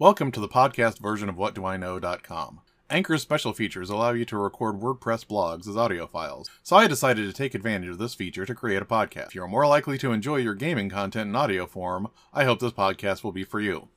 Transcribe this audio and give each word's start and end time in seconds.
Welcome 0.00 0.30
to 0.30 0.38
the 0.38 0.46
podcast 0.46 1.00
version 1.00 1.28
of 1.28 1.34
WhatDoIKnow.com. 1.34 2.60
Anchor's 2.88 3.20
special 3.20 3.52
features 3.52 3.90
allow 3.90 4.12
you 4.12 4.24
to 4.26 4.38
record 4.38 4.76
WordPress 4.78 5.26
blogs 5.26 5.66
as 5.66 5.76
audio 5.76 6.06
files, 6.06 6.48
so 6.62 6.76
I 6.76 6.86
decided 6.86 7.26
to 7.26 7.32
take 7.32 7.52
advantage 7.52 7.88
of 7.90 7.98
this 7.98 8.14
feature 8.14 8.46
to 8.46 8.54
create 8.54 8.80
a 8.80 8.84
podcast. 8.84 9.26
If 9.26 9.34
you're 9.34 9.48
more 9.48 9.66
likely 9.66 9.98
to 9.98 10.12
enjoy 10.12 10.36
your 10.36 10.54
gaming 10.54 10.88
content 10.88 11.30
in 11.30 11.34
audio 11.34 11.66
form, 11.66 12.10
I 12.32 12.44
hope 12.44 12.60
this 12.60 12.70
podcast 12.70 13.24
will 13.24 13.32
be 13.32 13.42
for 13.42 13.58
you. 13.58 13.88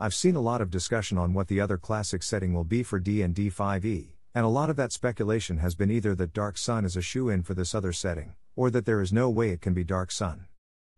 I've 0.00 0.14
seen 0.14 0.36
a 0.36 0.40
lot 0.40 0.62
of 0.62 0.70
discussion 0.70 1.18
on 1.18 1.34
what 1.34 1.48
the 1.48 1.60
other 1.60 1.76
classic 1.76 2.22
setting 2.22 2.54
will 2.54 2.64
be 2.64 2.82
for 2.82 2.98
D&D 2.98 3.50
5e, 3.50 4.08
and 4.34 4.46
a 4.46 4.48
lot 4.48 4.70
of 4.70 4.76
that 4.76 4.90
speculation 4.90 5.58
has 5.58 5.74
been 5.74 5.90
either 5.90 6.14
that 6.14 6.32
Dark 6.32 6.56
Sun 6.56 6.86
is 6.86 6.96
a 6.96 7.02
shoe-in 7.02 7.42
for 7.42 7.52
this 7.52 7.74
other 7.74 7.92
setting, 7.92 8.32
or 8.56 8.70
that 8.70 8.86
there 8.86 9.02
is 9.02 9.12
no 9.12 9.28
way 9.28 9.50
it 9.50 9.60
can 9.60 9.74
be 9.74 9.84
Dark 9.84 10.12
Sun. 10.12 10.46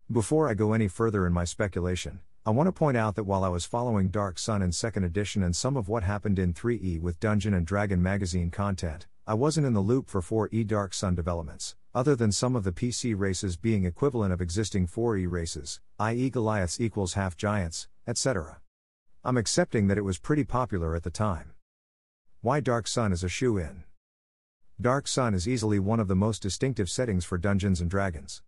Before 0.09 0.47
I 0.47 0.53
go 0.53 0.71
any 0.71 0.87
further 0.87 1.27
in 1.27 1.33
my 1.33 1.43
speculation, 1.43 2.21
I 2.47 2.51
want 2.51 2.67
to 2.67 2.71
point 2.71 2.95
out 2.95 3.15
that 3.15 3.23
while 3.23 3.43
I 3.43 3.47
was 3.47 3.65
following 3.65 4.09
Dark 4.09 4.37
Sun 4.37 4.61
in 4.61 4.69
2nd 4.69 5.03
edition 5.03 5.41
and 5.41 5.55
some 5.55 5.75
of 5.75 5.89
what 5.89 6.03
happened 6.03 6.37
in 6.37 6.53
3e 6.53 7.01
with 7.01 7.19
Dungeon 7.19 7.55
and 7.55 7.65
Dragon 7.65 8.03
magazine 8.03 8.51
content, 8.51 9.07
I 9.25 9.33
wasn't 9.33 9.65
in 9.65 9.73
the 9.73 9.79
loop 9.79 10.11
for 10.11 10.21
4e 10.21 10.67
Dark 10.67 10.93
Sun 10.93 11.15
developments, 11.15 11.75
other 11.95 12.15
than 12.15 12.31
some 12.31 12.55
of 12.55 12.63
the 12.63 12.71
PC 12.71 13.17
races 13.17 13.57
being 13.57 13.83
equivalent 13.83 14.31
of 14.31 14.41
existing 14.41 14.85
4e 14.85 15.27
races, 15.27 15.79
i.e. 15.97 16.29
Goliaths 16.29 16.79
equals 16.79 17.15
half 17.15 17.35
giants, 17.35 17.87
etc. 18.05 18.61
I'm 19.23 19.37
accepting 19.37 19.87
that 19.87 19.97
it 19.97 20.05
was 20.05 20.19
pretty 20.19 20.43
popular 20.43 20.95
at 20.95 21.01
the 21.01 21.09
time. 21.09 21.53
Why 22.41 22.59
Dark 22.59 22.87
Sun 22.87 23.11
is 23.11 23.23
a 23.23 23.27
shoe 23.27 23.57
in? 23.57 23.85
Dark 24.79 25.07
Sun 25.07 25.33
is 25.33 25.47
easily 25.47 25.79
one 25.79 25.99
of 25.99 26.07
the 26.07 26.15
most 26.15 26.43
distinctive 26.43 26.91
settings 26.91 27.25
for 27.25 27.39
Dungeons 27.39 27.81
and 27.81 27.89
Dragons. 27.89 28.43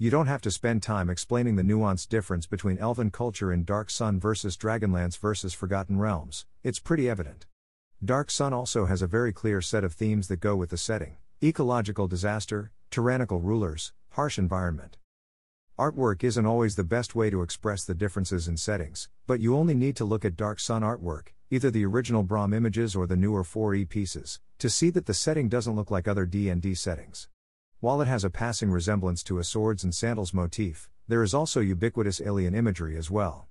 You 0.00 0.10
don't 0.10 0.28
have 0.28 0.42
to 0.42 0.52
spend 0.52 0.84
time 0.84 1.10
explaining 1.10 1.56
the 1.56 1.64
nuanced 1.64 2.08
difference 2.08 2.46
between 2.46 2.78
elven 2.78 3.10
culture 3.10 3.52
in 3.52 3.64
Dark 3.64 3.90
Sun 3.90 4.20
versus 4.20 4.56
Dragonlance 4.56 5.18
versus 5.18 5.54
Forgotten 5.54 5.98
Realms, 5.98 6.46
it's 6.62 6.78
pretty 6.78 7.10
evident. 7.10 7.46
Dark 8.04 8.30
Sun 8.30 8.52
also 8.52 8.86
has 8.86 9.02
a 9.02 9.08
very 9.08 9.32
clear 9.32 9.60
set 9.60 9.82
of 9.82 9.92
themes 9.92 10.28
that 10.28 10.38
go 10.38 10.54
with 10.54 10.70
the 10.70 10.76
setting 10.76 11.16
ecological 11.42 12.06
disaster, 12.06 12.70
tyrannical 12.92 13.40
rulers, 13.40 13.92
harsh 14.10 14.38
environment. 14.38 14.98
Artwork 15.76 16.22
isn't 16.22 16.46
always 16.46 16.76
the 16.76 16.84
best 16.84 17.16
way 17.16 17.28
to 17.28 17.42
express 17.42 17.84
the 17.84 17.92
differences 17.92 18.46
in 18.46 18.56
settings, 18.56 19.08
but 19.26 19.40
you 19.40 19.56
only 19.56 19.74
need 19.74 19.96
to 19.96 20.04
look 20.04 20.24
at 20.24 20.36
Dark 20.36 20.60
Sun 20.60 20.82
artwork, 20.82 21.30
either 21.50 21.72
the 21.72 21.84
original 21.84 22.22
Brom 22.22 22.54
images 22.54 22.94
or 22.94 23.08
the 23.08 23.16
newer 23.16 23.42
4e 23.42 23.88
pieces, 23.88 24.38
to 24.60 24.70
see 24.70 24.90
that 24.90 25.06
the 25.06 25.14
setting 25.14 25.48
doesn't 25.48 25.74
look 25.74 25.90
like 25.90 26.06
other 26.06 26.24
D&D 26.24 26.76
settings. 26.76 27.26
While 27.80 28.02
it 28.02 28.08
has 28.08 28.24
a 28.24 28.30
passing 28.30 28.72
resemblance 28.72 29.22
to 29.22 29.38
a 29.38 29.44
swords 29.44 29.84
and 29.84 29.94
sandals 29.94 30.34
motif, 30.34 30.90
there 31.06 31.22
is 31.22 31.32
also 31.32 31.60
ubiquitous 31.60 32.20
alien 32.20 32.52
imagery 32.52 32.96
as 32.96 33.08
well. 33.08 33.46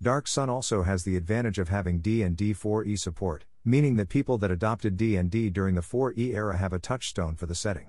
Dark 0.00 0.28
Sun 0.28 0.48
also 0.48 0.84
has 0.84 1.02
the 1.02 1.16
advantage 1.16 1.58
of 1.58 1.68
having 1.68 1.98
D&D 1.98 2.54
4e 2.54 2.96
support, 2.96 3.46
meaning 3.64 3.96
that 3.96 4.08
people 4.08 4.38
that 4.38 4.52
adopted 4.52 4.96
D&D 4.96 5.50
during 5.50 5.74
the 5.74 5.80
4e 5.80 6.32
era 6.32 6.58
have 6.58 6.72
a 6.72 6.78
touchstone 6.78 7.34
for 7.34 7.46
the 7.46 7.56
setting. 7.56 7.88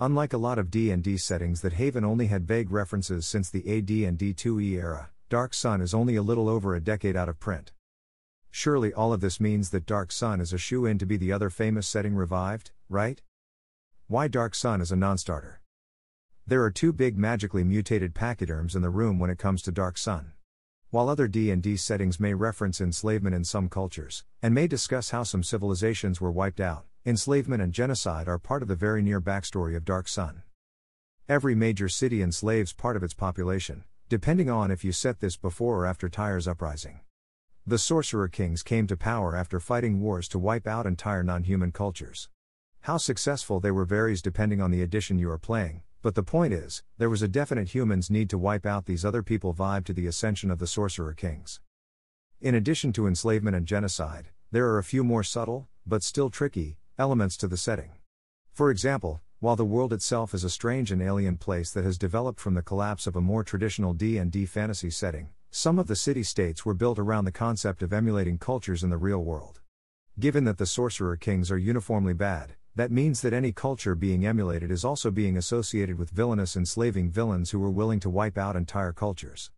Unlike 0.00 0.32
a 0.32 0.38
lot 0.38 0.58
of 0.58 0.68
D&D 0.68 1.16
settings 1.18 1.60
that 1.60 1.74
Haven 1.74 2.04
only 2.04 2.26
had 2.26 2.44
vague 2.44 2.72
references 2.72 3.24
since 3.24 3.50
the 3.50 3.78
AD&D 3.78 4.34
2e 4.34 4.72
era, 4.72 5.10
Dark 5.28 5.54
Sun 5.54 5.80
is 5.80 5.94
only 5.94 6.16
a 6.16 6.22
little 6.22 6.48
over 6.48 6.74
a 6.74 6.80
decade 6.80 7.14
out 7.14 7.28
of 7.28 7.38
print. 7.38 7.70
Surely 8.50 8.92
all 8.92 9.12
of 9.12 9.20
this 9.20 9.38
means 9.38 9.70
that 9.70 9.86
Dark 9.86 10.10
Sun 10.10 10.40
is 10.40 10.52
a 10.52 10.58
shoe 10.58 10.86
in 10.86 10.98
to 10.98 11.06
be 11.06 11.16
the 11.16 11.30
other 11.30 11.50
famous 11.50 11.86
setting 11.86 12.16
revived, 12.16 12.72
right? 12.88 13.22
Why 14.10 14.26
Dark 14.26 14.54
Sun 14.54 14.80
is 14.80 14.90
a 14.90 14.96
non-starter. 14.96 15.60
There 16.46 16.62
are 16.62 16.70
two 16.70 16.94
big 16.94 17.18
magically 17.18 17.62
mutated 17.62 18.14
pachyderms 18.14 18.74
in 18.74 18.80
the 18.80 18.88
room 18.88 19.18
when 19.18 19.28
it 19.28 19.36
comes 19.36 19.60
to 19.60 19.70
Dark 19.70 19.98
Sun. 19.98 20.32
While 20.88 21.10
other 21.10 21.28
D&D 21.28 21.76
settings 21.76 22.18
may 22.18 22.32
reference 22.32 22.80
enslavement 22.80 23.36
in 23.36 23.44
some 23.44 23.68
cultures, 23.68 24.24
and 24.42 24.54
may 24.54 24.66
discuss 24.66 25.10
how 25.10 25.24
some 25.24 25.42
civilizations 25.42 26.22
were 26.22 26.32
wiped 26.32 26.58
out, 26.58 26.86
enslavement 27.04 27.60
and 27.60 27.70
genocide 27.70 28.28
are 28.28 28.38
part 28.38 28.62
of 28.62 28.68
the 28.68 28.74
very 28.74 29.02
near 29.02 29.20
backstory 29.20 29.76
of 29.76 29.84
Dark 29.84 30.08
Sun. 30.08 30.42
Every 31.28 31.54
major 31.54 31.90
city 31.90 32.22
enslaves 32.22 32.72
part 32.72 32.96
of 32.96 33.02
its 33.02 33.12
population, 33.12 33.84
depending 34.08 34.48
on 34.48 34.70
if 34.70 34.84
you 34.84 34.92
set 34.92 35.20
this 35.20 35.36
before 35.36 35.80
or 35.80 35.86
after 35.86 36.08
Tyr's 36.08 36.48
uprising. 36.48 37.00
The 37.66 37.76
Sorcerer 37.76 38.28
Kings 38.28 38.62
came 38.62 38.86
to 38.86 38.96
power 38.96 39.36
after 39.36 39.60
fighting 39.60 40.00
wars 40.00 40.28
to 40.28 40.38
wipe 40.38 40.66
out 40.66 40.86
entire 40.86 41.22
non 41.22 41.44
human 41.44 41.72
cultures. 41.72 42.30
How 42.80 42.96
successful 42.96 43.60
they 43.60 43.70
were 43.70 43.84
varies 43.84 44.22
depending 44.22 44.60
on 44.60 44.70
the 44.70 44.82
edition 44.82 45.18
you 45.18 45.30
are 45.30 45.38
playing, 45.38 45.82
but 46.00 46.14
the 46.14 46.22
point 46.22 46.52
is, 46.52 46.82
there 46.96 47.10
was 47.10 47.22
a 47.22 47.28
definite 47.28 47.74
humans 47.74 48.10
need 48.10 48.30
to 48.30 48.38
wipe 48.38 48.64
out 48.64 48.86
these 48.86 49.04
other 49.04 49.22
people 49.22 49.52
vibe 49.52 49.84
to 49.86 49.92
the 49.92 50.06
ascension 50.06 50.50
of 50.50 50.58
the 50.58 50.66
Sorcerer 50.66 51.12
Kings. 51.12 51.60
In 52.40 52.54
addition 52.54 52.92
to 52.94 53.06
enslavement 53.06 53.56
and 53.56 53.66
genocide, 53.66 54.28
there 54.52 54.66
are 54.68 54.78
a 54.78 54.84
few 54.84 55.04
more 55.04 55.22
subtle, 55.22 55.68
but 55.86 56.02
still 56.02 56.30
tricky, 56.30 56.78
elements 56.98 57.36
to 57.38 57.48
the 57.48 57.56
setting. 57.56 57.92
For 58.52 58.70
example, 58.70 59.20
while 59.40 59.56
the 59.56 59.64
world 59.64 59.92
itself 59.92 60.34
is 60.34 60.44
a 60.44 60.50
strange 60.50 60.90
and 60.90 61.02
alien 61.02 61.36
place 61.36 61.70
that 61.72 61.84
has 61.84 61.98
developed 61.98 62.40
from 62.40 62.54
the 62.54 62.62
collapse 62.62 63.06
of 63.06 63.14
a 63.14 63.20
more 63.20 63.44
traditional 63.44 63.92
D&D 63.92 64.46
fantasy 64.46 64.90
setting, 64.90 65.28
some 65.50 65.78
of 65.78 65.86
the 65.86 65.96
city-states 65.96 66.64
were 66.64 66.74
built 66.74 66.98
around 66.98 67.24
the 67.24 67.32
concept 67.32 67.82
of 67.82 67.92
emulating 67.92 68.38
cultures 68.38 68.82
in 68.82 68.90
the 68.90 68.96
real 68.96 69.22
world. 69.22 69.60
Given 70.18 70.44
that 70.44 70.58
the 70.58 70.66
Sorcerer 70.66 71.16
Kings 71.16 71.50
are 71.50 71.58
uniformly 71.58 72.12
bad, 72.12 72.54
that 72.78 72.92
means 72.92 73.22
that 73.22 73.32
any 73.32 73.50
culture 73.50 73.96
being 73.96 74.24
emulated 74.24 74.70
is 74.70 74.84
also 74.84 75.10
being 75.10 75.36
associated 75.36 75.98
with 75.98 76.10
villainous 76.10 76.54
enslaving 76.54 77.10
villains 77.10 77.50
who 77.50 77.58
were 77.58 77.72
willing 77.72 77.98
to 77.98 78.08
wipe 78.08 78.38
out 78.38 78.54
entire 78.54 78.92
cultures. 78.92 79.50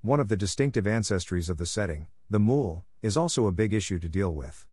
One 0.00 0.18
of 0.18 0.26
the 0.26 0.36
distinctive 0.36 0.84
ancestries 0.84 1.48
of 1.48 1.58
the 1.58 1.64
setting, 1.64 2.08
the 2.28 2.40
Mul, 2.40 2.84
is 3.02 3.16
also 3.16 3.46
a 3.46 3.52
big 3.52 3.72
issue 3.72 4.00
to 4.00 4.08
deal 4.08 4.34
with. 4.34 4.66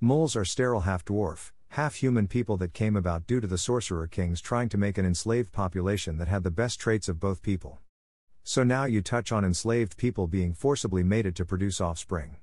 Muls 0.00 0.34
are 0.34 0.44
sterile 0.44 0.80
half 0.80 1.04
dwarf, 1.04 1.52
half 1.68 1.94
human 1.94 2.26
people 2.26 2.56
that 2.56 2.74
came 2.74 2.96
about 2.96 3.28
due 3.28 3.40
to 3.40 3.46
the 3.46 3.58
Sorcerer 3.58 4.08
Kings 4.08 4.40
trying 4.40 4.68
to 4.68 4.76
make 4.76 4.98
an 4.98 5.06
enslaved 5.06 5.52
population 5.52 6.18
that 6.18 6.26
had 6.26 6.42
the 6.42 6.50
best 6.50 6.80
traits 6.80 7.08
of 7.08 7.20
both 7.20 7.42
people. 7.42 7.78
So 8.42 8.64
now 8.64 8.86
you 8.86 9.02
touch 9.02 9.30
on 9.30 9.44
enslaved 9.44 9.96
people 9.96 10.26
being 10.26 10.52
forcibly 10.52 11.04
mated 11.04 11.36
to 11.36 11.44
produce 11.44 11.80
offspring. 11.80 12.38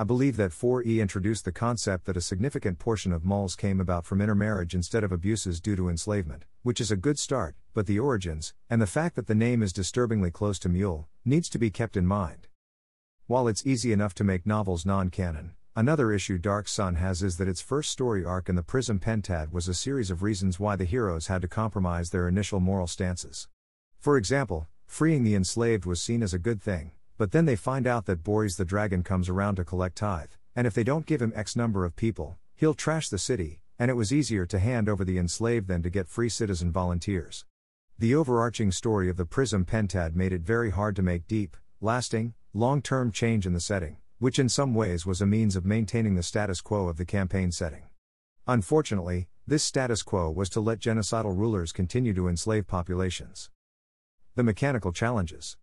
I 0.00 0.02
believe 0.02 0.38
that 0.38 0.50
4E 0.50 0.98
introduced 0.98 1.44
the 1.44 1.52
concept 1.52 2.06
that 2.06 2.16
a 2.16 2.22
significant 2.22 2.78
portion 2.78 3.12
of 3.12 3.22
muls 3.22 3.54
came 3.54 3.82
about 3.82 4.06
from 4.06 4.22
intermarriage 4.22 4.74
instead 4.74 5.04
of 5.04 5.12
abuses 5.12 5.60
due 5.60 5.76
to 5.76 5.90
enslavement, 5.90 6.46
which 6.62 6.80
is 6.80 6.90
a 6.90 6.96
good 6.96 7.18
start, 7.18 7.54
but 7.74 7.84
the 7.84 7.98
origins, 7.98 8.54
and 8.70 8.80
the 8.80 8.86
fact 8.86 9.14
that 9.14 9.26
the 9.26 9.34
name 9.34 9.62
is 9.62 9.74
disturbingly 9.74 10.30
close 10.30 10.58
to 10.60 10.70
mule, 10.70 11.06
needs 11.26 11.50
to 11.50 11.58
be 11.58 11.68
kept 11.68 11.98
in 11.98 12.06
mind. 12.06 12.48
While 13.26 13.46
it's 13.46 13.66
easy 13.66 13.92
enough 13.92 14.14
to 14.14 14.24
make 14.24 14.46
novels 14.46 14.86
non 14.86 15.10
canon, 15.10 15.52
another 15.76 16.12
issue 16.12 16.38
Dark 16.38 16.66
Sun 16.66 16.94
has 16.94 17.22
is 17.22 17.36
that 17.36 17.46
its 17.46 17.60
first 17.60 17.90
story 17.90 18.24
arc 18.24 18.48
in 18.48 18.54
the 18.54 18.62
Prism 18.62 19.00
Pentad 19.00 19.52
was 19.52 19.68
a 19.68 19.74
series 19.74 20.10
of 20.10 20.22
reasons 20.22 20.58
why 20.58 20.76
the 20.76 20.86
heroes 20.86 21.26
had 21.26 21.42
to 21.42 21.46
compromise 21.46 22.08
their 22.08 22.26
initial 22.26 22.58
moral 22.58 22.86
stances. 22.86 23.48
For 23.98 24.16
example, 24.16 24.66
freeing 24.86 25.24
the 25.24 25.34
enslaved 25.34 25.84
was 25.84 26.00
seen 26.00 26.22
as 26.22 26.32
a 26.32 26.38
good 26.38 26.62
thing, 26.62 26.92
but 27.20 27.32
then 27.32 27.44
they 27.44 27.54
find 27.54 27.86
out 27.86 28.06
that 28.06 28.24
Borys 28.24 28.56
the 28.56 28.64
dragon 28.64 29.02
comes 29.02 29.28
around 29.28 29.56
to 29.56 29.62
collect 29.62 29.96
tithe, 29.96 30.30
and 30.56 30.66
if 30.66 30.72
they 30.72 30.82
don't 30.82 31.04
give 31.04 31.20
him 31.20 31.34
X 31.36 31.54
number 31.54 31.84
of 31.84 31.94
people, 31.94 32.38
he'll 32.54 32.72
trash 32.72 33.10
the 33.10 33.18
city, 33.18 33.60
and 33.78 33.90
it 33.90 33.94
was 33.94 34.10
easier 34.10 34.46
to 34.46 34.58
hand 34.58 34.88
over 34.88 35.04
the 35.04 35.18
enslaved 35.18 35.68
than 35.68 35.82
to 35.82 35.90
get 35.90 36.08
free 36.08 36.30
citizen 36.30 36.72
volunteers. 36.72 37.44
The 37.98 38.14
overarching 38.14 38.72
story 38.72 39.10
of 39.10 39.18
the 39.18 39.26
Prism 39.26 39.66
Pentad 39.66 40.14
made 40.14 40.32
it 40.32 40.40
very 40.40 40.70
hard 40.70 40.96
to 40.96 41.02
make 41.02 41.28
deep, 41.28 41.58
lasting, 41.82 42.32
long 42.54 42.80
term 42.80 43.12
change 43.12 43.44
in 43.44 43.52
the 43.52 43.60
setting, 43.60 43.98
which 44.18 44.38
in 44.38 44.48
some 44.48 44.72
ways 44.72 45.04
was 45.04 45.20
a 45.20 45.26
means 45.26 45.56
of 45.56 45.66
maintaining 45.66 46.14
the 46.14 46.22
status 46.22 46.62
quo 46.62 46.88
of 46.88 46.96
the 46.96 47.04
campaign 47.04 47.52
setting. 47.52 47.82
Unfortunately, 48.46 49.28
this 49.46 49.62
status 49.62 50.02
quo 50.02 50.30
was 50.30 50.48
to 50.48 50.60
let 50.60 50.78
genocidal 50.78 51.36
rulers 51.36 51.70
continue 51.70 52.14
to 52.14 52.28
enslave 52.28 52.66
populations. 52.66 53.50
The 54.36 54.42
mechanical 54.42 54.90
challenges. 54.90 55.58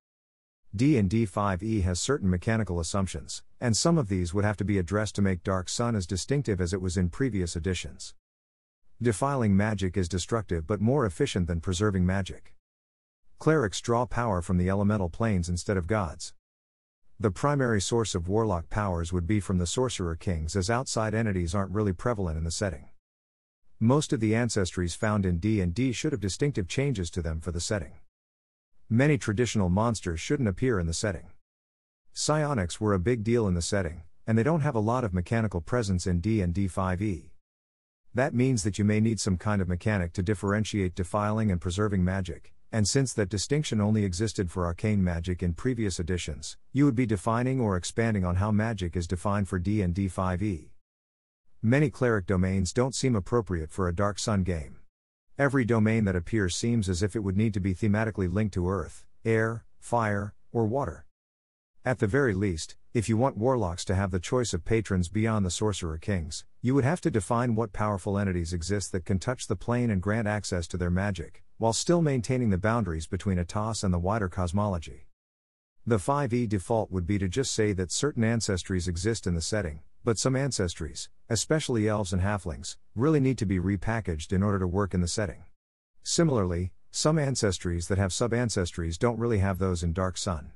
D&D 0.75 1.25
5e 1.25 1.83
has 1.83 1.99
certain 1.99 2.29
mechanical 2.29 2.79
assumptions, 2.79 3.41
and 3.61 3.75
some 3.75 3.97
of 3.97 4.09
these 4.09 4.33
would 4.33 4.43
have 4.43 4.57
to 4.57 4.65
be 4.65 4.77
addressed 4.77 5.15
to 5.15 5.21
make 5.21 5.43
Dark 5.43 5.69
Sun 5.69 5.95
as 5.95 6.05
distinctive 6.05 6.59
as 6.59 6.73
it 6.73 6.81
was 6.81 6.97
in 6.97 7.09
previous 7.09 7.55
editions. 7.55 8.13
Defiling 9.01 9.55
magic 9.55 9.95
is 9.95 10.09
destructive 10.09 10.67
but 10.67 10.81
more 10.81 11.05
efficient 11.05 11.47
than 11.47 11.61
preserving 11.61 12.05
magic. 12.05 12.53
Clerics 13.39 13.79
draw 13.79 14.05
power 14.05 14.41
from 14.41 14.57
the 14.57 14.69
elemental 14.69 15.09
planes 15.09 15.47
instead 15.47 15.77
of 15.77 15.87
gods. 15.87 16.33
The 17.19 17.31
primary 17.31 17.79
source 17.81 18.13
of 18.13 18.27
warlock 18.27 18.69
powers 18.69 19.13
would 19.13 19.25
be 19.25 19.39
from 19.39 19.59
the 19.59 19.65
Sorcerer 19.65 20.15
Kings 20.15 20.55
as 20.55 20.69
outside 20.69 21.13
entities 21.13 21.55
aren't 21.55 21.71
really 21.71 21.93
prevalent 21.93 22.37
in 22.37 22.43
the 22.43 22.51
setting. 22.51 22.89
Most 23.79 24.11
of 24.11 24.19
the 24.19 24.33
ancestries 24.33 24.97
found 24.97 25.25
in 25.25 25.37
D&D 25.37 25.93
should 25.93 26.11
have 26.11 26.21
distinctive 26.21 26.67
changes 26.67 27.09
to 27.11 27.21
them 27.21 27.39
for 27.39 27.51
the 27.51 27.61
setting. 27.61 27.93
Many 28.89 29.17
traditional 29.17 29.67
monsters 29.67 30.21
shouldn't 30.21 30.47
appear 30.47 30.79
in 30.79 30.87
the 30.87 30.93
setting. 30.93 31.27
Psionics 32.13 32.79
were 32.79 32.93
a 32.93 32.99
big 32.99 33.21
deal 33.21 33.45
in 33.45 33.53
the 33.53 33.61
setting, 33.61 34.03
and 34.25 34.37
they 34.37 34.43
don't 34.43 34.61
have 34.61 34.75
a 34.75 34.79
lot 34.79 35.03
of 35.03 35.13
mechanical 35.13 35.59
presence 35.59 36.07
in 36.07 36.21
D&D 36.21 36.69
5e. 36.69 37.31
That 38.13 38.33
means 38.33 38.63
that 38.63 38.79
you 38.79 38.85
may 38.85 39.01
need 39.01 39.19
some 39.19 39.35
kind 39.35 39.61
of 39.61 39.67
mechanic 39.67 40.13
to 40.13 40.23
differentiate 40.23 40.95
defiling 40.95 41.51
and 41.51 41.59
preserving 41.59 42.05
magic, 42.05 42.53
and 42.71 42.87
since 42.87 43.11
that 43.11 43.27
distinction 43.27 43.81
only 43.81 44.05
existed 44.05 44.49
for 44.49 44.65
arcane 44.65 45.03
magic 45.03 45.43
in 45.43 45.51
previous 45.51 45.99
editions, 45.99 46.55
you 46.71 46.85
would 46.85 46.95
be 46.95 47.05
defining 47.05 47.59
or 47.59 47.75
expanding 47.75 48.23
on 48.23 48.37
how 48.37 48.51
magic 48.51 48.95
is 48.95 49.05
defined 49.05 49.49
for 49.49 49.59
D&D 49.59 50.07
5e. 50.07 50.69
Many 51.61 51.89
cleric 51.89 52.25
domains 52.25 52.71
don't 52.71 52.95
seem 52.95 53.17
appropriate 53.17 53.69
for 53.69 53.89
a 53.89 53.95
Dark 53.95 54.17
Sun 54.17 54.43
game. 54.43 54.77
Every 55.39 55.65
domain 55.65 56.05
that 56.05 56.15
appears 56.15 56.55
seems 56.55 56.89
as 56.89 57.03
if 57.03 57.15
it 57.15 57.19
would 57.19 57.37
need 57.37 57.53
to 57.53 57.59
be 57.59 57.75
thematically 57.75 58.31
linked 58.31 58.55
to 58.55 58.67
earth, 58.67 59.05
air, 59.23 59.65
fire, 59.77 60.33
or 60.51 60.65
water. 60.65 61.05
At 61.85 61.99
the 61.99 62.07
very 62.07 62.33
least, 62.33 62.75
if 62.95 63.07
you 63.07 63.17
want 63.17 63.37
warlocks 63.37 63.85
to 63.85 63.93
have 63.93 64.09
the 64.09 64.19
choice 64.19 64.51
of 64.55 64.65
patrons 64.65 65.09
beyond 65.09 65.45
the 65.45 65.51
sorcerer 65.51 65.99
kings, 65.99 66.43
you 66.59 66.73
would 66.73 66.85
have 66.85 67.01
to 67.01 67.11
define 67.11 67.53
what 67.53 67.71
powerful 67.71 68.17
entities 68.17 68.51
exist 68.51 68.91
that 68.93 69.05
can 69.05 69.19
touch 69.19 69.45
the 69.45 69.55
plane 69.55 69.91
and 69.91 70.01
grant 70.01 70.27
access 70.27 70.67
to 70.69 70.77
their 70.77 70.89
magic, 70.89 71.43
while 71.59 71.71
still 71.71 72.01
maintaining 72.01 72.49
the 72.49 72.57
boundaries 72.57 73.05
between 73.05 73.37
Athas 73.37 73.83
and 73.83 73.93
the 73.93 73.99
wider 73.99 74.29
cosmology. 74.29 75.06
The 75.89 75.95
5e 75.95 76.49
default 76.49 76.91
would 76.91 77.07
be 77.07 77.17
to 77.17 77.29
just 77.29 77.53
say 77.53 77.71
that 77.71 77.93
certain 77.93 78.21
ancestries 78.21 78.89
exist 78.89 79.25
in 79.25 79.35
the 79.35 79.41
setting, 79.41 79.79
but 80.03 80.19
some 80.19 80.33
ancestries, 80.33 81.07
especially 81.29 81.87
elves 81.87 82.11
and 82.11 82.21
halflings, 82.21 82.75
really 82.93 83.21
need 83.21 83.37
to 83.37 83.45
be 83.45 83.57
repackaged 83.57 84.33
in 84.33 84.43
order 84.43 84.59
to 84.59 84.67
work 84.67 84.93
in 84.93 84.99
the 84.99 85.07
setting. 85.07 85.45
Similarly, 86.03 86.73
some 86.91 87.15
ancestries 87.15 87.87
that 87.87 87.97
have 87.97 88.11
sub 88.11 88.31
ancestries 88.31 88.99
don't 88.99 89.17
really 89.17 89.37
have 89.37 89.59
those 89.59 89.81
in 89.81 89.93
Dark 89.93 90.17
Sun. 90.17 90.51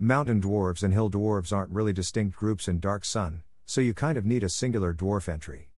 Mountain 0.00 0.40
dwarves 0.40 0.82
and 0.82 0.92
hill 0.92 1.08
dwarves 1.08 1.52
aren't 1.52 1.70
really 1.70 1.92
distinct 1.92 2.36
groups 2.36 2.66
in 2.66 2.80
Dark 2.80 3.04
Sun, 3.04 3.44
so 3.64 3.80
you 3.80 3.94
kind 3.94 4.18
of 4.18 4.26
need 4.26 4.42
a 4.42 4.48
singular 4.48 4.92
dwarf 4.92 5.28
entry. 5.28 5.70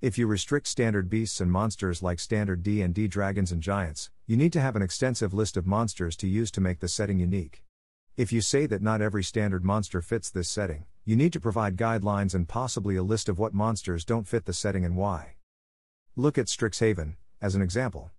If 0.00 0.18
you 0.18 0.26
restrict 0.26 0.66
standard 0.66 1.08
beasts 1.08 1.40
and 1.40 1.52
monsters 1.52 2.02
like 2.02 2.18
standard 2.18 2.64
D&D 2.64 3.06
dragons 3.06 3.52
and 3.52 3.62
giants, 3.62 4.10
you 4.26 4.36
need 4.36 4.52
to 4.54 4.60
have 4.60 4.74
an 4.74 4.82
extensive 4.82 5.32
list 5.32 5.56
of 5.56 5.64
monsters 5.64 6.16
to 6.16 6.26
use 6.26 6.50
to 6.50 6.60
make 6.60 6.80
the 6.80 6.88
setting 6.88 7.20
unique. 7.20 7.62
If 8.16 8.32
you 8.32 8.40
say 8.40 8.64
that 8.64 8.80
not 8.80 9.02
every 9.02 9.22
standard 9.22 9.62
monster 9.62 10.00
fits 10.00 10.30
this 10.30 10.48
setting, 10.48 10.86
you 11.04 11.16
need 11.16 11.34
to 11.34 11.40
provide 11.40 11.76
guidelines 11.76 12.34
and 12.34 12.48
possibly 12.48 12.96
a 12.96 13.02
list 13.02 13.28
of 13.28 13.38
what 13.38 13.52
monsters 13.52 14.06
don't 14.06 14.26
fit 14.26 14.46
the 14.46 14.54
setting 14.54 14.86
and 14.86 14.96
why. 14.96 15.34
Look 16.16 16.38
at 16.38 16.46
Strixhaven, 16.46 17.16
as 17.42 17.54
an 17.54 17.60
example. 17.60 18.10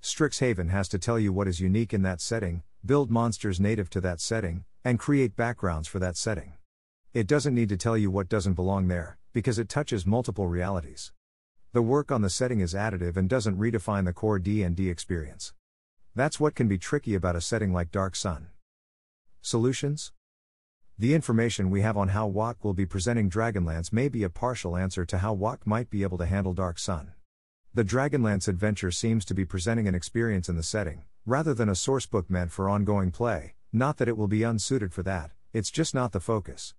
Strixhaven 0.00 0.70
has 0.70 0.88
to 0.90 1.00
tell 1.00 1.18
you 1.18 1.32
what 1.32 1.48
is 1.48 1.58
unique 1.58 1.92
in 1.92 2.02
that 2.02 2.20
setting, 2.20 2.62
build 2.86 3.10
monsters 3.10 3.58
native 3.58 3.90
to 3.90 4.00
that 4.02 4.20
setting, 4.20 4.66
and 4.84 5.00
create 5.00 5.34
backgrounds 5.34 5.88
for 5.88 5.98
that 5.98 6.16
setting. 6.16 6.52
It 7.12 7.26
doesn't 7.26 7.54
need 7.54 7.70
to 7.70 7.76
tell 7.76 7.98
you 7.98 8.08
what 8.08 8.28
doesn't 8.28 8.54
belong 8.54 8.86
there, 8.86 9.18
because 9.32 9.58
it 9.58 9.68
touches 9.68 10.06
multiple 10.06 10.46
realities. 10.46 11.10
The 11.72 11.82
work 11.82 12.12
on 12.12 12.22
the 12.22 12.30
setting 12.30 12.60
is 12.60 12.72
additive 12.72 13.16
and 13.16 13.28
doesn't 13.28 13.58
redefine 13.58 14.04
the 14.04 14.12
core 14.12 14.38
D&D 14.38 14.88
experience. 14.88 15.54
That's 16.14 16.38
what 16.38 16.54
can 16.54 16.68
be 16.68 16.78
tricky 16.78 17.16
about 17.16 17.34
a 17.34 17.40
setting 17.40 17.72
like 17.72 17.90
Dark 17.90 18.14
Sun. 18.14 18.46
Solutions? 19.42 20.12
The 20.98 21.14
information 21.14 21.70
we 21.70 21.80
have 21.80 21.96
on 21.96 22.08
how 22.08 22.28
WotC 22.28 22.56
will 22.62 22.74
be 22.74 22.84
presenting 22.84 23.30
Dragonlance 23.30 23.90
may 23.90 24.10
be 24.10 24.22
a 24.22 24.28
partial 24.28 24.76
answer 24.76 25.06
to 25.06 25.18
how 25.18 25.34
WotC 25.34 25.60
might 25.64 25.88
be 25.88 26.02
able 26.02 26.18
to 26.18 26.26
handle 26.26 26.52
Dark 26.52 26.78
Sun. 26.78 27.14
The 27.72 27.82
Dragonlance 27.82 28.48
adventure 28.48 28.90
seems 28.90 29.24
to 29.24 29.34
be 29.34 29.46
presenting 29.46 29.88
an 29.88 29.94
experience 29.94 30.50
in 30.50 30.56
the 30.56 30.62
setting, 30.62 31.04
rather 31.24 31.54
than 31.54 31.70
a 31.70 31.72
sourcebook 31.72 32.28
meant 32.28 32.52
for 32.52 32.68
ongoing 32.68 33.10
play, 33.10 33.54
not 33.72 33.96
that 33.96 34.08
it 34.08 34.18
will 34.18 34.28
be 34.28 34.42
unsuited 34.42 34.92
for 34.92 35.02
that, 35.04 35.30
it's 35.54 35.70
just 35.70 35.94
not 35.94 36.12
the 36.12 36.20
focus. 36.20 36.74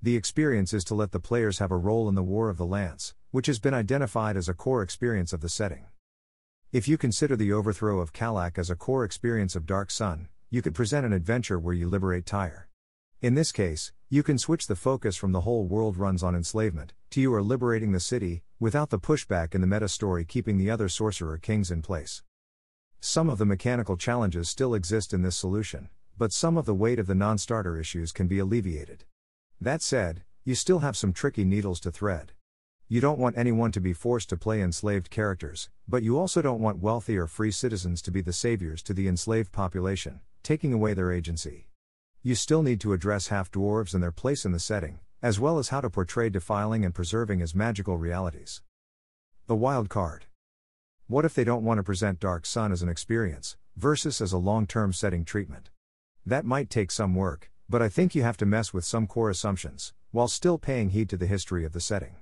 The 0.00 0.14
experience 0.14 0.72
is 0.72 0.84
to 0.84 0.94
let 0.94 1.10
the 1.10 1.18
players 1.18 1.58
have 1.58 1.72
a 1.72 1.76
role 1.76 2.08
in 2.08 2.14
the 2.14 2.22
War 2.22 2.48
of 2.48 2.58
the 2.58 2.66
Lance, 2.66 3.14
which 3.32 3.48
has 3.48 3.58
been 3.58 3.74
identified 3.74 4.36
as 4.36 4.48
a 4.48 4.54
core 4.54 4.82
experience 4.82 5.32
of 5.32 5.40
the 5.40 5.48
setting. 5.48 5.86
If 6.70 6.86
you 6.86 6.96
consider 6.96 7.34
the 7.34 7.52
overthrow 7.52 7.98
of 7.98 8.12
Kalak 8.12 8.56
as 8.56 8.70
a 8.70 8.76
core 8.76 9.04
experience 9.04 9.56
of 9.56 9.66
Dark 9.66 9.90
Sun, 9.90 10.28
you 10.54 10.62
could 10.62 10.72
present 10.72 11.04
an 11.04 11.12
adventure 11.12 11.58
where 11.58 11.74
you 11.74 11.88
liberate 11.88 12.24
Tyr. 12.24 12.68
In 13.20 13.34
this 13.34 13.50
case, 13.50 13.90
you 14.08 14.22
can 14.22 14.38
switch 14.38 14.68
the 14.68 14.76
focus 14.76 15.16
from 15.16 15.32
the 15.32 15.40
whole 15.40 15.66
world 15.66 15.96
runs 15.96 16.22
on 16.22 16.36
enslavement, 16.36 16.92
to 17.10 17.20
you 17.20 17.34
are 17.34 17.42
liberating 17.42 17.90
the 17.90 17.98
city, 17.98 18.44
without 18.60 18.90
the 18.90 19.00
pushback 19.00 19.56
in 19.56 19.60
the 19.60 19.66
meta 19.66 19.88
story 19.88 20.24
keeping 20.24 20.56
the 20.56 20.70
other 20.70 20.88
sorcerer 20.88 21.38
kings 21.38 21.72
in 21.72 21.82
place. 21.82 22.22
Some 23.00 23.28
of 23.28 23.38
the 23.38 23.44
mechanical 23.44 23.96
challenges 23.96 24.48
still 24.48 24.74
exist 24.74 25.12
in 25.12 25.22
this 25.22 25.34
solution, 25.34 25.88
but 26.16 26.32
some 26.32 26.56
of 26.56 26.66
the 26.66 26.74
weight 26.74 27.00
of 27.00 27.08
the 27.08 27.16
non 27.16 27.36
starter 27.36 27.76
issues 27.76 28.12
can 28.12 28.28
be 28.28 28.38
alleviated. 28.38 29.02
That 29.60 29.82
said, 29.82 30.22
you 30.44 30.54
still 30.54 30.78
have 30.78 30.96
some 30.96 31.12
tricky 31.12 31.44
needles 31.44 31.80
to 31.80 31.90
thread. 31.90 32.30
You 32.86 33.00
don't 33.00 33.18
want 33.18 33.36
anyone 33.36 33.72
to 33.72 33.80
be 33.80 33.92
forced 33.92 34.28
to 34.28 34.36
play 34.36 34.62
enslaved 34.62 35.10
characters, 35.10 35.68
but 35.88 36.04
you 36.04 36.16
also 36.16 36.42
don't 36.42 36.60
want 36.60 36.78
wealthy 36.78 37.16
or 37.16 37.26
free 37.26 37.50
citizens 37.50 38.00
to 38.02 38.12
be 38.12 38.20
the 38.20 38.32
saviors 38.32 38.84
to 38.84 38.94
the 38.94 39.08
enslaved 39.08 39.50
population, 39.50 40.20
taking 40.44 40.72
away 40.72 40.94
their 40.94 41.10
agency. 41.10 41.66
You 42.22 42.34
still 42.34 42.62
need 42.62 42.80
to 42.82 42.92
address 42.92 43.28
half 43.28 43.50
dwarves 43.50 43.94
and 43.94 44.02
their 44.02 44.12
place 44.12 44.44
in 44.44 44.52
the 44.52 44.60
setting, 44.60 45.00
as 45.22 45.40
well 45.40 45.58
as 45.58 45.70
how 45.70 45.80
to 45.80 45.90
portray 45.90 46.28
defiling 46.28 46.84
and 46.84 46.94
preserving 46.94 47.42
as 47.42 47.54
magical 47.54 47.96
realities. 47.96 48.62
The 49.46 49.56
wild 49.56 49.88
card. 49.88 50.26
What 51.06 51.24
if 51.24 51.34
they 51.34 51.44
don't 51.44 51.64
want 51.64 51.78
to 51.78 51.82
present 51.82 52.20
Dark 52.20 52.46
Sun 52.46 52.72
as 52.72 52.82
an 52.82 52.88
experience, 52.88 53.56
versus 53.76 54.20
as 54.20 54.32
a 54.32 54.38
long 54.38 54.66
term 54.66 54.92
setting 54.92 55.24
treatment? 55.24 55.70
That 56.24 56.44
might 56.44 56.70
take 56.70 56.90
some 56.90 57.14
work, 57.14 57.50
but 57.68 57.82
I 57.82 57.88
think 57.88 58.14
you 58.14 58.22
have 58.22 58.36
to 58.38 58.46
mess 58.46 58.72
with 58.72 58.84
some 58.84 59.06
core 59.06 59.30
assumptions, 59.30 59.94
while 60.12 60.28
still 60.28 60.58
paying 60.58 60.90
heed 60.90 61.08
to 61.08 61.16
the 61.16 61.26
history 61.26 61.64
of 61.64 61.72
the 61.72 61.80
setting. 61.80 62.16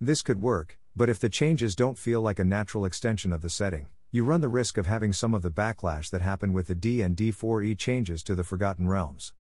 This 0.00 0.22
could 0.22 0.40
work, 0.40 0.78
but 0.94 1.08
if 1.08 1.18
the 1.18 1.28
changes 1.28 1.76
don't 1.76 1.98
feel 1.98 2.20
like 2.20 2.38
a 2.38 2.44
natural 2.44 2.84
extension 2.84 3.32
of 3.32 3.42
the 3.42 3.50
setting, 3.50 3.88
you 4.16 4.24
run 4.24 4.40
the 4.40 4.48
risk 4.48 4.78
of 4.78 4.86
having 4.86 5.12
some 5.12 5.34
of 5.34 5.42
the 5.42 5.50
backlash 5.50 6.08
that 6.08 6.22
happened 6.22 6.54
with 6.54 6.68
the 6.68 6.74
D&D 6.74 7.32
4e 7.32 7.76
changes 7.76 8.22
to 8.22 8.34
the 8.34 8.42
Forgotten 8.42 8.88
Realms. 8.88 9.34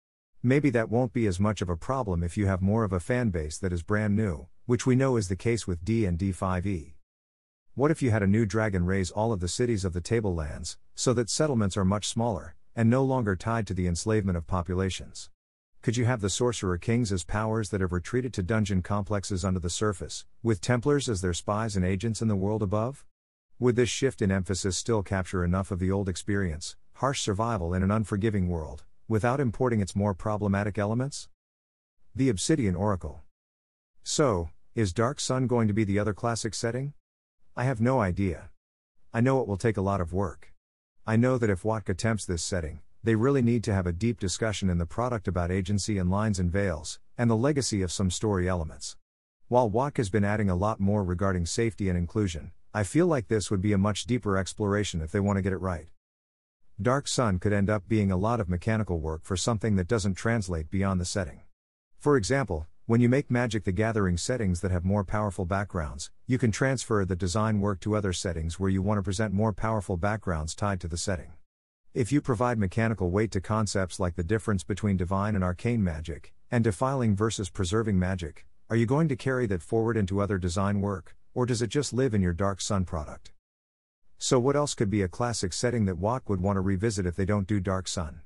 Maybe 0.43 0.71
that 0.71 0.89
won't 0.89 1.13
be 1.13 1.27
as 1.27 1.39
much 1.39 1.61
of 1.61 1.69
a 1.69 1.77
problem 1.77 2.23
if 2.23 2.39
you 2.39 2.47
have 2.47 2.63
more 2.63 2.83
of 2.83 2.91
a 2.95 2.99
fan 2.99 3.29
base 3.29 3.59
that 3.59 3.71
is 3.75 3.83
brand 3.83 4.17
new, 4.17 4.47
which 4.65 4.87
we 4.87 4.97
know 4.97 5.19
is 5.19 5.29
the 5.29 5.37
case 5.37 5.67
with 5.67 5.85
D&D 5.85 6.33
5e. 6.33 6.95
What 7.75 7.91
if 7.91 8.01
you 8.01 8.13
had 8.13 8.23
a 8.23 8.27
new 8.27 8.47
dragon 8.47 8.87
raise 8.87 9.11
all 9.11 9.31
of 9.31 9.41
the 9.41 9.47
cities 9.47 9.85
of 9.85 9.93
the 9.93 10.01
tablelands, 10.01 10.79
so 10.95 11.13
that 11.13 11.29
settlements 11.29 11.77
are 11.77 11.85
much 11.85 12.09
smaller, 12.09 12.55
and 12.75 12.89
no 12.89 13.05
longer 13.05 13.37
tied 13.37 13.67
to 13.67 13.75
the 13.75 13.87
enslavement 13.87 14.39
of 14.39 14.47
populations. 14.47 15.29
Could 15.83 15.99
you 15.99 16.07
have 16.07 16.23
the 16.23 16.31
Sorcerer 16.31 16.79
Kings 16.79 17.13
as 17.13 17.25
powers 17.25 17.69
that 17.69 17.83
have 17.83 17.93
retreated 17.93 18.33
to 18.33 18.43
dungeon 18.43 18.81
complexes 18.81 19.45
under 19.45 19.61
the 19.61 19.69
surface, 19.69 20.25
with 20.43 20.63
Templars 20.63 21.11
as 21.11 21.21
their 21.21 21.35
spies 21.35 21.77
and 21.77 21.85
agents 21.85 22.23
in 22.23 22.29
the 22.29 22.37
world 22.37 22.63
above? 22.63 23.05
Would 23.63 23.77
this 23.77 23.89
shift 23.89 24.21
in 24.21 24.33
emphasis 24.33 24.77
still 24.77 25.05
capture 25.05 25.45
enough 25.45 25.71
of 25.71 25.79
the 25.79 25.89
old 25.89 26.09
experience, 26.09 26.75
harsh 26.95 27.21
survival 27.21 27.75
in 27.75 27.85
an 27.85 27.93
unforgiving 27.93 28.49
world, 28.49 28.83
without 29.07 29.39
importing 29.39 29.81
its 29.81 29.95
more 29.95 30.15
problematic 30.15 30.79
elements? 30.79 31.29
The 32.13 32.29
Obsidian 32.29 32.75
Oracle. 32.75 33.23
So, 34.03 34.51
is 34.75 34.93
Dark 34.93 35.21
Sun 35.21 35.47
going 35.47 35.69
to 35.69 35.75
be 35.75 35.85
the 35.85 36.01
other 36.01 36.13
classic 36.13 36.55
setting? 36.55 36.95
I 37.57 37.63
have 37.63 37.81
no 37.81 38.01
idea. 38.01 38.51
I 39.15 39.21
know 39.21 39.41
it 39.41 39.47
will 39.47 39.57
take 39.57 39.77
a 39.77 39.81
lot 39.81 40.01
of 40.01 40.13
work. 40.13 40.53
I 41.07 41.15
know 41.15 41.39
that 41.39 41.49
if 41.49 41.63
WotC 41.63 41.89
attempts 41.89 42.25
this 42.25 42.43
setting, 42.43 42.81
they 43.05 43.15
really 43.15 43.43
need 43.43 43.63
to 43.63 43.73
have 43.73 43.87
a 43.87 43.93
deep 43.93 44.19
discussion 44.19 44.71
in 44.71 44.79
the 44.79 44.87
product 44.87 45.29
about 45.29 45.53
agency 45.53 45.99
and 45.99 46.11
lines 46.11 46.41
and 46.41 46.51
veils, 46.51 46.99
and 47.17 47.31
the 47.31 47.37
legacy 47.37 47.81
of 47.81 47.93
some 47.93 48.11
story 48.11 48.49
elements. 48.49 48.97
While 49.47 49.71
WotC 49.71 49.99
has 49.99 50.11
been 50.11 50.25
adding 50.25 50.51
a 50.51 50.57
lot 50.57 50.81
more 50.81 51.05
regarding 51.05 51.47
safety 51.47 51.89
and 51.89 51.97
inclusion, 51.97 52.51
I 52.75 52.85
feel 52.85 53.07
like 53.07 53.29
this 53.29 53.51
would 53.51 53.61
be 53.61 53.75
a 53.75 53.79
much 53.79 54.07
deeper 54.07 54.39
exploration 54.39 55.03
if 55.03 55.13
they 55.13 55.21
want 55.21 55.37
to 55.37 55.43
get 55.43 55.53
it 55.53 55.59
right. 55.59 55.89
Dark 56.81 57.07
Sun 57.07 57.39
could 57.39 57.53
end 57.53 57.69
up 57.69 57.87
being 57.87 58.11
a 58.11 58.17
lot 58.17 58.41
of 58.41 58.49
mechanical 58.49 58.99
work 58.99 59.25
for 59.25 59.37
something 59.37 59.77
that 59.77 59.87
doesn't 59.87 60.15
translate 60.15 60.71
beyond 60.71 60.99
the 60.99 61.05
setting. 61.05 61.43
For 61.99 62.17
example, 62.17 62.67
when 62.87 63.03
you 63.03 63.11
make 63.11 63.31
Magic 63.31 63.65
the 63.65 63.73
Gathering 63.73 64.17
settings 64.17 64.63
that 64.63 64.71
have 64.71 64.87
more 64.87 65.05
powerful 65.05 65.45
backgrounds, 65.45 66.11
you 66.27 66.39
can 66.39 66.51
transfer 66.51 67.05
the 67.05 67.15
design 67.15 67.61
work 67.61 67.79
to 67.81 67.95
other 67.95 68.15
settings 68.15 68.59
where 68.59 68.71
you 68.71 68.81
want 68.81 68.97
to 68.97 69.03
present 69.03 69.35
more 69.35 69.53
powerful 69.53 69.99
backgrounds 69.99 70.55
tied 70.55 70.81
to 70.81 70.89
the 70.89 70.97
setting. 70.97 71.35
If 71.93 72.11
you 72.11 72.23
provide 72.23 72.59
mechanical 72.59 73.11
weight 73.11 73.33
to 73.33 73.43
concepts 73.43 74.01
like 74.01 74.17
the 74.17 74.25
difference 74.25 74.65
between 74.65 74.97
divine 74.97 75.35
and 75.35 75.45
arcane 75.45 75.85
magic, 75.85 76.33
and 76.51 76.65
defiling 76.65 77.15
versus 77.15 77.51
preserving 77.51 77.99
magic, 77.99 78.47
are 78.71 78.77
you 78.77 78.87
going 78.87 79.09
to 79.09 79.17
carry 79.17 79.45
that 79.49 79.61
forward 79.61 79.99
into 79.99 80.23
other 80.23 80.39
design 80.39 80.81
work, 80.81 81.15
or 81.35 81.47
does 81.47 81.63
it 81.63 81.69
just 81.69 81.93
live 81.93 82.15
in 82.15 82.23
your 82.23 82.33
Dark 82.33 82.61
Sun 82.61 82.85
product? 82.85 83.33
So, 84.19 84.39
what 84.39 84.55
else 84.55 84.75
could 84.75 84.91
be 84.91 85.03
a 85.03 85.09
classic 85.09 85.53
setting 85.53 85.85
that 85.87 86.01
WotC 86.01 86.29
would 86.29 86.41
want 86.41 86.57
to 86.57 86.61
revisit 86.61 87.07
if 87.07 87.17
they 87.17 87.25
don't 87.25 87.47
do 87.47 87.59
Dark 87.59 87.89
Sun? 87.89 88.21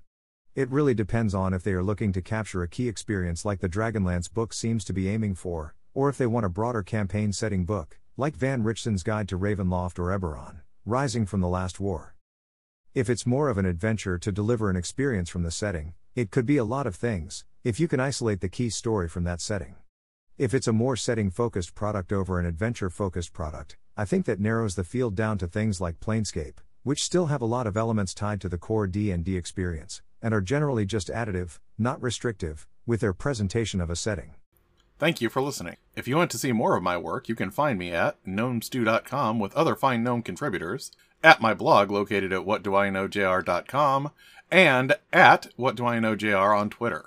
It 0.54 0.70
really 0.70 0.94
depends 0.94 1.34
on 1.34 1.54
if 1.54 1.62
they 1.62 1.72
are 1.72 1.82
looking 1.82 2.12
to 2.12 2.22
capture 2.22 2.62
a 2.62 2.68
key 2.68 2.88
experience 2.88 3.44
like 3.44 3.60
the 3.60 3.68
Dragonlance 3.68 4.32
book 4.32 4.52
seems 4.52 4.84
to 4.84 4.92
be 4.92 5.08
aiming 5.08 5.34
for, 5.34 5.74
or 5.94 6.08
if 6.08 6.18
they 6.18 6.26
want 6.26 6.46
a 6.46 6.50
broader 6.50 6.82
campaign 6.82 7.32
setting 7.32 7.64
book, 7.64 7.98
like 8.16 8.34
Van 8.34 8.62
Richten's 8.62 9.02
Guide 9.02 9.28
to 9.28 9.38
Ravenloft 9.38 9.98
or 9.98 10.18
Eberron, 10.18 10.60
Rising 10.84 11.26
from 11.26 11.40
the 11.40 11.48
Last 11.48 11.80
War. 11.80 12.14
If 12.94 13.10
it's 13.10 13.26
more 13.26 13.50
of 13.50 13.58
an 13.58 13.66
adventure 13.66 14.18
to 14.18 14.32
deliver 14.32 14.70
an 14.70 14.76
experience 14.76 15.28
from 15.28 15.42
the 15.42 15.50
setting, 15.50 15.94
it 16.14 16.30
could 16.30 16.46
be 16.46 16.56
a 16.56 16.64
lot 16.64 16.86
of 16.86 16.96
things, 16.96 17.44
if 17.62 17.78
you 17.78 17.88
can 17.88 18.00
isolate 18.00 18.40
the 18.40 18.48
key 18.48 18.70
story 18.70 19.08
from 19.08 19.24
that 19.24 19.40
setting. 19.40 19.76
If 20.38 20.52
it's 20.52 20.68
a 20.68 20.72
more 20.72 20.96
setting 20.96 21.30
focused 21.30 21.74
product 21.74 22.12
over 22.12 22.38
an 22.38 22.44
adventure 22.44 22.90
focused 22.90 23.32
product, 23.32 23.78
I 23.96 24.04
think 24.04 24.26
that 24.26 24.38
narrows 24.38 24.74
the 24.74 24.84
field 24.84 25.14
down 25.14 25.38
to 25.38 25.46
things 25.46 25.80
like 25.80 25.98
Planescape, 25.98 26.58
which 26.82 27.02
still 27.02 27.26
have 27.26 27.40
a 27.40 27.46
lot 27.46 27.66
of 27.66 27.74
elements 27.74 28.12
tied 28.12 28.42
to 28.42 28.50
the 28.50 28.58
core 28.58 28.86
D&D 28.86 29.34
experience 29.34 30.02
and 30.20 30.34
are 30.34 30.42
generally 30.42 30.84
just 30.84 31.08
additive, 31.08 31.58
not 31.78 32.02
restrictive, 32.02 32.66
with 32.84 33.00
their 33.00 33.14
presentation 33.14 33.80
of 33.80 33.88
a 33.88 33.96
setting. 33.96 34.34
Thank 34.98 35.22
you 35.22 35.30
for 35.30 35.40
listening. 35.40 35.76
If 35.94 36.06
you 36.06 36.18
want 36.18 36.30
to 36.32 36.38
see 36.38 36.52
more 36.52 36.76
of 36.76 36.82
my 36.82 36.98
work, 36.98 37.30
you 37.30 37.34
can 37.34 37.50
find 37.50 37.78
me 37.78 37.92
at 37.92 38.22
gnomestew.com 38.26 39.38
with 39.38 39.56
other 39.56 39.74
fine 39.74 40.02
gnome 40.02 40.20
contributors, 40.20 40.92
at 41.24 41.40
my 41.40 41.54
blog 41.54 41.90
located 41.90 42.34
at 42.34 42.42
whatdoiknowjr.com, 42.42 44.10
and 44.50 44.96
at 45.14 45.46
whatdoiknowjr 45.58 46.58
on 46.58 46.68
Twitter. 46.68 47.06